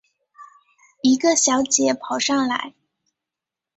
[1.03, 2.73] 一个小姐跑上来